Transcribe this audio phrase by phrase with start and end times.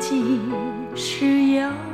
[0.00, 0.40] 即
[0.94, 1.87] 使有。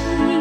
[0.00, 0.39] you.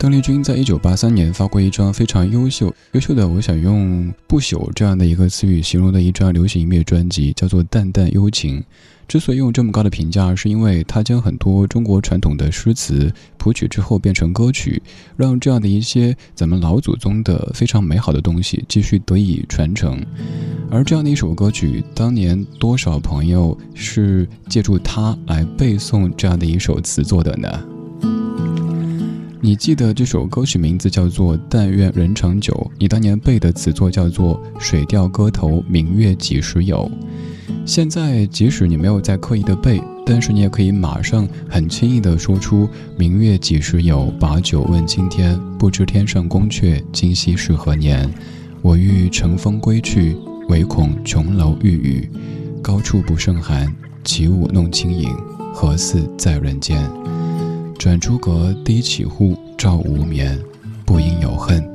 [0.00, 8.60] 邓丽君在一九八三年发过一张非常优秀、优秀的，我想用“不朽”这样的一个词语形容的一张流行音乐专辑，叫做《淡淡幽情》。
[9.06, 14.82] 之所以用这么高的评价，是因为它将很多中国传统的诗词谱曲之后变成歌曲，
[15.18, 20.02] 让这样的一些咱们老祖宗的非常美好的东西继续得以传承。
[20.70, 27.69] 而这样的一首歌曲，当年多少朋友是借助它来背诵这样的一首词作的呢？
[29.42, 36.90] 你记得这首歌曲名字叫做《但愿人长久》，你当年背的词作叫做《水调歌头明月几时有》。
[37.64, 45.40] 现在即使你没有在刻意的背，但是你也可以马上很轻易地说出“明月几时有，把酒问青天。
[45.58, 48.12] 不知天上宫阙，今夕是何年？
[48.60, 50.14] 我欲乘风归去，
[50.50, 52.10] 唯恐琼楼玉宇。
[52.60, 55.16] 高处不胜寒，起舞弄清影，
[55.54, 56.78] 何似在人间？
[57.80, 60.38] 转朱阁，低绮户，照无眠。
[60.84, 61.66] 不应有恨，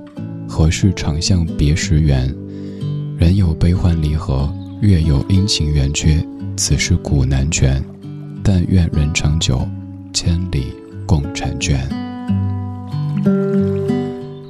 [0.48, 2.31] 何事长向别时圆？
[3.18, 4.48] 人有悲欢离合，
[4.81, 6.24] 月有阴晴圆缺，
[6.56, 7.84] 此事古难全。
[8.44, 9.68] 但愿人长久，
[10.13, 10.68] 千里
[11.07, 11.90] 共婵娟。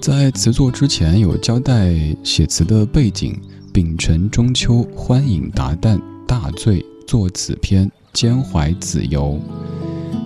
[0.01, 3.33] 在词作之前有交代写词的背景：
[3.71, 5.97] 丙辰中秋，欢饮达旦，
[6.27, 9.39] 大醉作此篇，兼怀子由。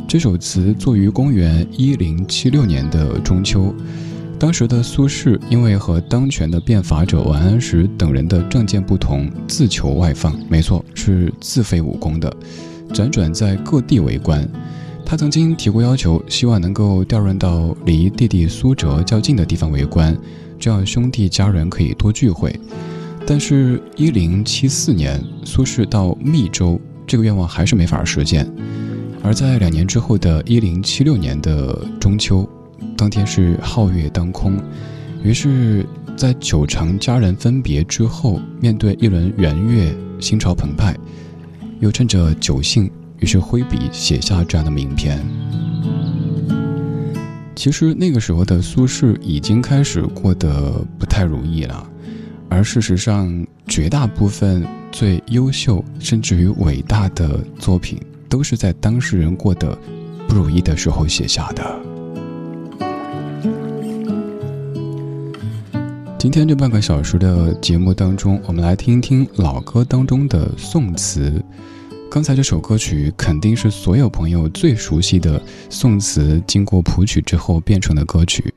[0.09, 3.71] 这首词作于公元一零七六年的中秋。
[4.39, 12.35] 当时的苏轼因为和当权的变法者王安石等人的政见不同，自求外放，没错，是自废武功的。
[12.91, 14.50] 辗转在各地为官，
[15.06, 20.17] 他曾经提过要求，希望能够调任到离弟弟苏辙较近的地方为官，
[20.57, 22.59] 这样兄弟家人可以多聚会。
[23.27, 28.51] 但是，一零七四年，苏轼到密州，这个愿望还是没法实现。
[29.21, 32.48] 而在两年之后的一零七六年的中秋，
[32.98, 34.57] 当天是皓月当空，
[35.24, 35.86] 于是，
[36.16, 40.95] 在久长家人分别之后，面对一轮圆月，心潮澎湃。
[41.80, 45.18] 又趁着酒兴，于是挥笔写下这样的名篇。
[47.56, 51.89] 其实那个时候的苏轼已经开始过得不太如意了，
[52.50, 57.98] 而事实上，绝大部分最优秀甚至于伟大的作品，
[58.29, 59.77] 都是在当事人过得
[60.27, 61.79] 不如意的时候写下的。
[66.17, 71.43] 今天这半个小时的节目当中，我们来听一听老歌当中的宋词。
[72.11, 78.53] 刚才这首歌曲肯定是所有朋友最熟悉的宋词，经过谱曲之后变成的歌曲。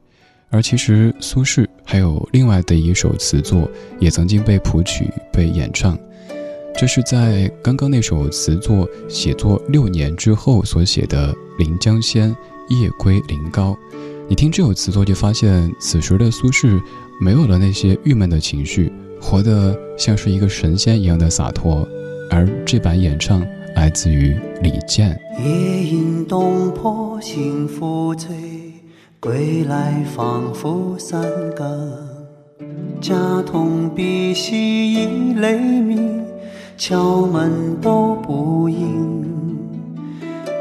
[0.50, 3.70] 而其实苏轼还有另外的一首词作，
[4.00, 5.98] 也曾经被谱曲、被演唱。
[6.76, 12.34] 这是在刚刚那首词作写作六年之后所写的《临江仙·
[12.68, 13.72] 夜归临皋》。
[14.28, 16.80] 你听这首词作，就发现此时的苏轼。
[17.20, 18.90] 没有了那些郁闷的情绪，
[19.20, 21.86] 活得像是一个神仙一样的洒脱。
[22.30, 23.46] 而这版演唱
[23.76, 25.16] 来自于李健。
[25.38, 28.34] 夜饮东坡心浮醉，
[29.20, 31.22] 归来仿佛三
[31.54, 31.92] 更。
[33.00, 33.14] 家
[33.46, 36.24] 童鼻息已雷鸣，
[36.84, 39.22] 敲门都不应，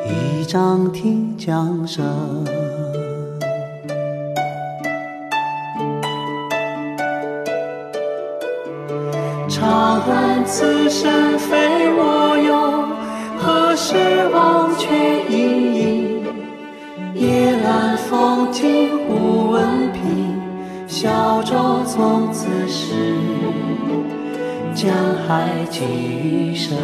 [0.05, 2.05] 一张听江声。
[9.49, 12.85] 长恨此生非我有，
[13.39, 13.95] 何时
[14.31, 16.23] 忘却营营？
[17.15, 20.39] 夜阑风静忽闻平，
[20.87, 22.93] 小舟从此逝，
[24.73, 24.93] 江
[25.27, 26.77] 海寄余生。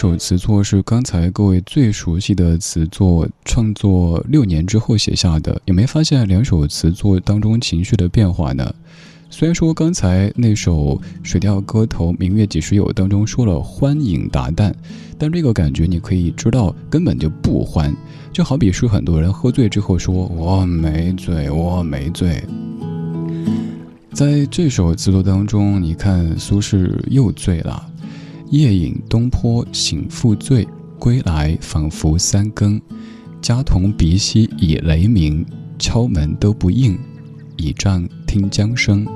[0.00, 5.60] 首词作是刚才各位最熟悉的词作，创作六年之后写下的。
[5.64, 8.72] 有没有发现两首词作当中情绪的变化呢？
[9.28, 14.72] 虽然说刚才那首《水调歌头·明月几时有》当中说了欢饮达旦，
[15.18, 17.92] 但这个感觉你可以知道根本就不欢，
[18.32, 22.40] 就好比是很多人喝醉之后说我没醉，我没醉。
[24.12, 27.84] 在这首词作当中，你看苏轼又醉了。
[28.50, 30.66] 夜饮东坡醒复醉，
[30.98, 32.80] 归来仿佛三更。
[33.42, 35.44] 家童鼻息已雷鸣，
[35.78, 36.98] 敲门都不应，
[37.56, 39.06] 倚杖听江声。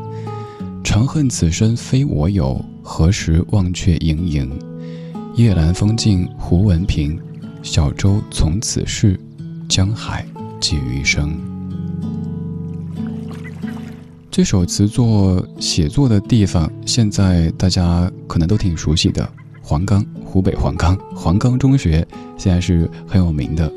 [0.85, 4.51] 长恨此身非我有，何时忘却营营？
[5.35, 7.19] 夜阑风静胡文平，
[7.63, 9.19] 小舟从此逝，
[9.67, 10.27] 江海
[10.61, 11.52] 寄余生。
[14.33, 22.05] 这首词作写作的地方，现在大家可能都挺熟悉的，黄冈，湖北黄冈，黄冈中学
[22.39, 23.71] 现在是很有名的。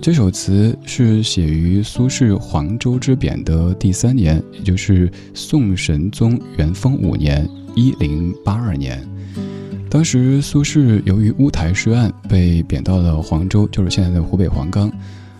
[0.00, 7.46] 这首词是写于苏轼黄州之贬的第三年，也就是宋神宗元丰五年
[7.76, 9.06] （一零八二年）。
[9.90, 14.90] 当时苏轼由于乌台诗案被贬到了黄州，就是现在的湖北黄冈，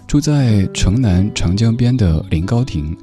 [0.06, 2.94] 住在城南长江边的临高亭。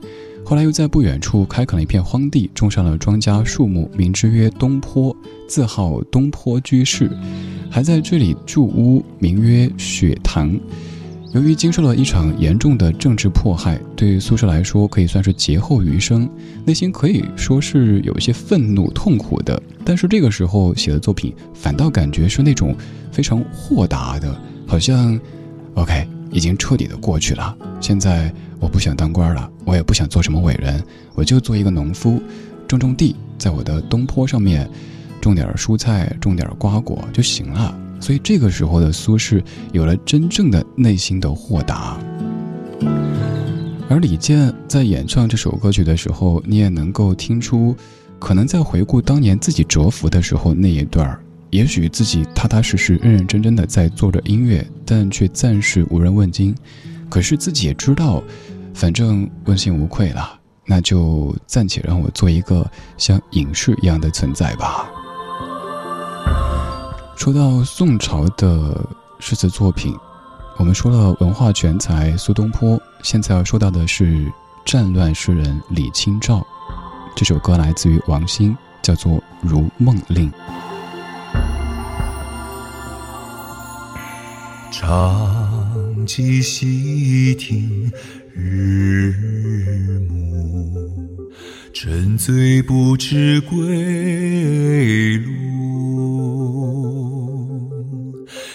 [0.50, 5.16] 后来又在不远处开垦了一片荒地，种上了庄稼树木，名之曰东坡，
[5.48, 7.08] 自号东坡居士，
[7.70, 10.60] 还在这里筑屋，名曰雪堂。
[11.36, 16.28] 由于经受了一场严重的政治迫害，对苏轼来说可以算是劫后余生，
[16.66, 19.62] 内心可以说是有一些愤怒、痛苦的。
[19.86, 22.76] 但是这个时候写的作品，反倒感觉是那种
[23.12, 25.20] 非常豁达的，好像
[25.76, 27.56] ，OK，已经彻底的过去了。
[27.80, 28.34] 现在。
[28.62, 30.84] 我不想当官了，我也不想做什么伟人，
[31.16, 32.22] 我就做一个农夫，
[32.68, 34.70] 种种地，在我的东坡上面
[35.22, 37.74] 种点蔬菜，种点瓜果就行了。
[38.02, 41.98] 所以这个时候的苏轼有了真正的内心的豁达。
[43.90, 47.74] 而李健在演唱这首歌曲的时候，你也能够听出，
[48.20, 51.18] 可能在回顾当年自己蛰伏的时候那一段，
[51.52, 56.56] 也许自己踏踏实实、认认真真的在做着音乐，但却暂时无人问津。
[57.10, 58.22] 可是自己也知道，
[58.74, 64.88] 反正问心无愧了，那就暂且让我做一个像隐士一样的存在吧。
[67.16, 68.88] 说到宋朝的
[69.20, 69.94] 诗词作品，
[70.58, 74.32] 我们说了文化全才苏东坡，现在要说到的是
[74.64, 76.46] 战乱诗人李清照。
[77.16, 80.32] 这首歌来自于王心，叫做《如梦令》。
[84.72, 87.92] 长记溪亭
[88.34, 89.14] 日
[90.08, 91.30] 暮，
[91.74, 95.40] 沉醉不知归路。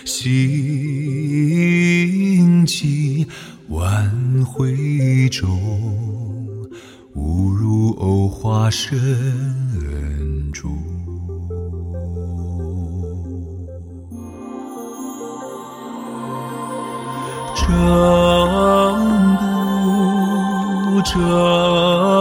[0.04, 0.24] 行
[2.64, 3.26] 迹
[3.68, 5.48] 万回中，
[7.14, 8.96] 误入藕花深
[17.74, 19.36] 争
[20.94, 22.13] 不，争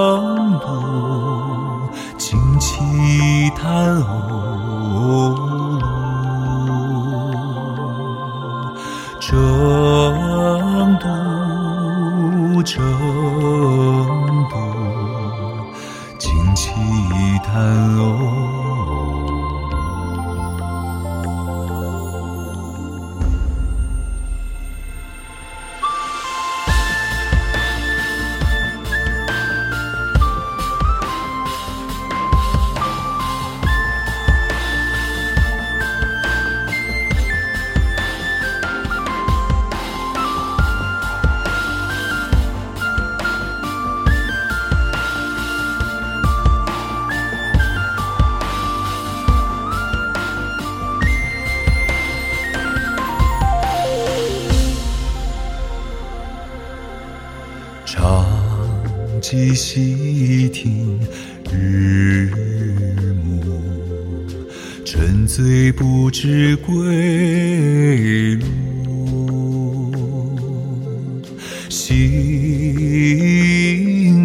[71.86, 71.94] 行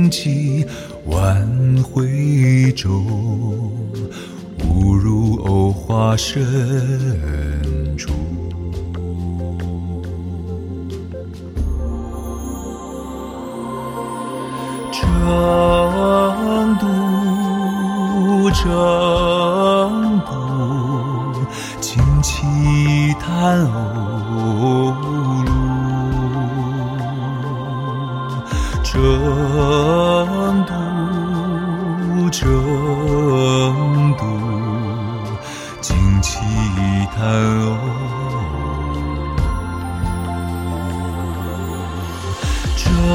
[0.08, 0.64] 迹
[1.06, 1.44] 万
[1.82, 3.04] 回中，
[4.64, 6.38] 误入藕花深
[7.96, 8.12] 处。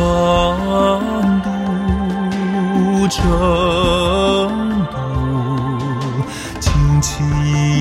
[0.03, 3.21] 争渡，成
[4.91, 4.95] 渡，
[6.59, 7.23] 旌旗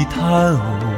[0.06, 0.91] 叹。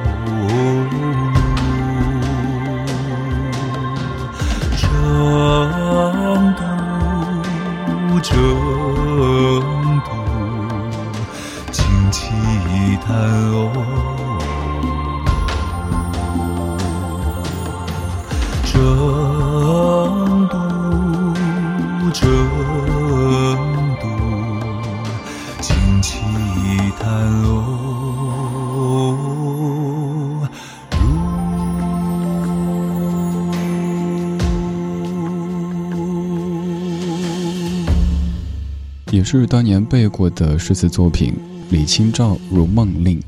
[39.41, 41.35] 是当年背过的诗词作品，
[41.71, 43.19] 李清照《如梦令》：“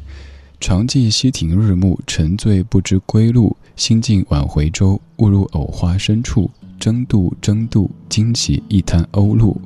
[0.61, 3.57] 常记溪亭日暮，沉醉不知归路。
[3.75, 6.51] 兴尽晚回舟，误入藕花深处。
[6.79, 9.57] 争渡，争渡，惊起一滩鸥鹭。”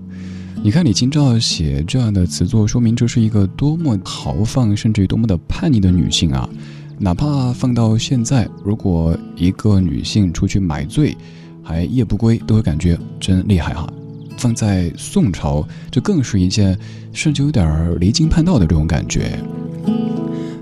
[0.62, 6.48] 你看李清照写这样的词作，说明这是一个多么豪放，甚至于多么的叛逆的女性啊！
[6.98, 11.16] 哪怕放到现在，如果一个女性出去买醉，
[11.62, 13.86] 还夜不归，都会感觉真厉害哈。
[14.40, 16.76] 放在宋朝，这更是一件
[17.12, 19.38] 甚至有点离经叛道的这种感觉。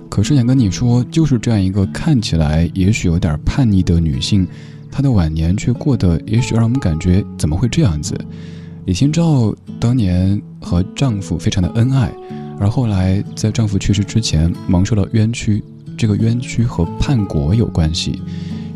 [0.09, 4.45] 可是想跟你说，就是这样一个看起来也许有点叛逆的女性，
[4.91, 8.19] 她的晚年却过得也许让我们感觉怎么会这样子？
[8.87, 12.13] 李清照当年和丈夫非常的恩爱，
[12.59, 15.63] 而后来在丈夫去世之前蒙受了冤屈，
[15.97, 18.21] 这个冤屈和叛国有关系。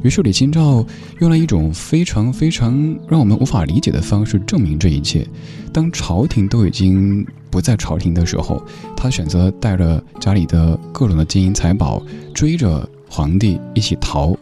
[0.02, 0.84] 于是李清照
[1.20, 2.72] 用了一种非常非常
[3.08, 5.26] 让我们无法理解的方式证明这一切。
[5.72, 8.62] 当朝廷都已经不在朝廷的时候，
[8.96, 12.02] 她选择带着家里的各种的金银财宝，
[12.34, 14.36] 追着皇帝一起逃。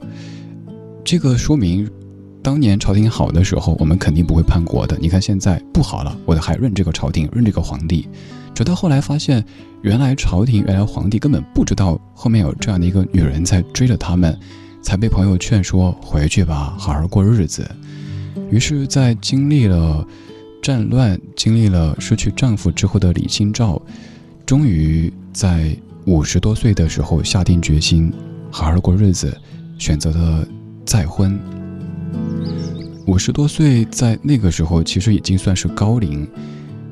[1.05, 1.89] 这个说明，
[2.43, 4.97] 当年朝廷好的时候，我们肯定不会叛国的。
[5.01, 8.09] 你看现在不好了，我还认这个朝廷，认这个皇帝。
[8.55, 9.45] 直到后来发现，
[9.83, 14.39] 原来朝廷、原来皇帝根本不知道后面有这样的一个女人在追着他们。
[14.83, 17.69] 才被朋友劝说回去吧，好好过日子。
[18.51, 20.07] 于是，在经历了
[20.63, 23.81] 战乱、经历了失去丈夫之后的李清照，
[24.45, 28.13] 终于在五十多岁的时候下定决心
[28.51, 29.37] 好好过日子，
[29.79, 30.47] 选择了
[30.85, 31.39] 再婚。
[33.07, 36.29] 五十多岁在那个时候其实已经算是高龄，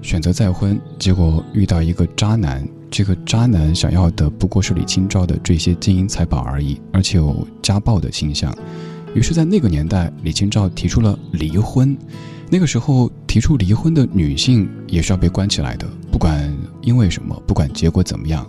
[0.03, 2.67] 选择再婚，结果遇到一个渣男。
[2.91, 8.55] 这个渣男想要的不过是李清照的这些金银财宝而已，而且有家暴的倾向。
[9.15, 11.97] 于是，在那个年代，李清照提出了离婚。
[12.51, 16.51] 那个时候，提出离婚的女性也是要被关起来的，不管
[16.83, 18.47] 因为什么，不管结果怎么样。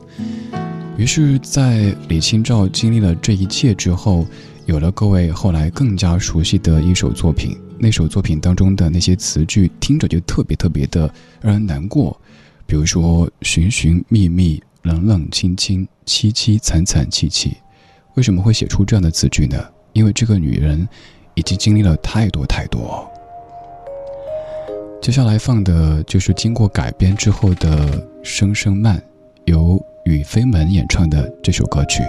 [0.97, 4.25] 于是，在李清照经历了这一切之后，
[4.65, 7.58] 有了各位后来更加熟悉的一首作品。
[7.78, 12.19] 那首作品当中的那些词句，听着就特别特别的让人难过。
[12.69, 17.58] 比如说，寻寻觅觅，冷冷清清，凄凄惨惨戚戚，
[18.13, 19.58] 为什么会写出这样的词句呢？
[19.91, 20.88] 因为这个女人
[21.34, 23.10] 已经经历了太多太多。
[25.01, 27.88] 接下来放的就是经过改编之后的
[28.21, 28.97] 《声声慢》，
[29.45, 32.03] 由雨飞门演唱的这首歌曲。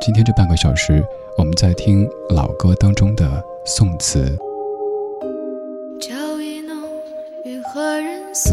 [0.00, 1.00] 今天这半个小时，
[1.38, 4.36] 我们在听老歌当中的宋词。
[6.00, 6.10] 酒
[6.40, 6.76] 意浓，
[7.44, 8.52] 与何人诉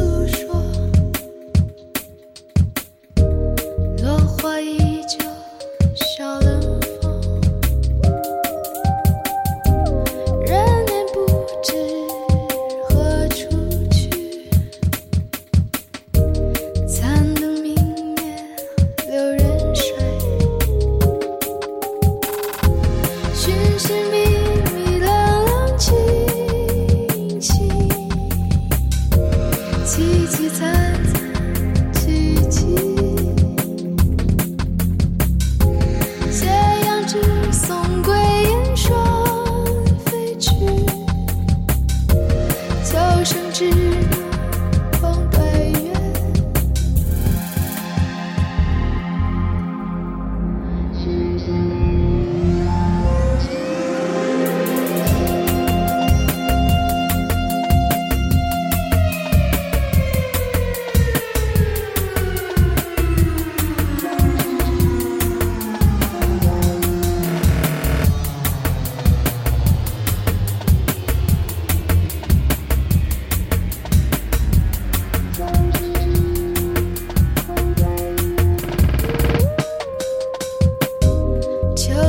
[81.87, 82.08] chose.